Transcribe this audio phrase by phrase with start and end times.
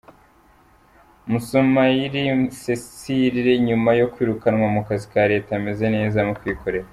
[1.29, 2.23] Musomayire
[2.61, 6.87] Cecile nyuma yo kwirukanwa mu kazi ka Leta ameze neza mu kwikorera.